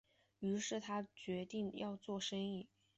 [0.39, 2.67] 於是他决定要做生意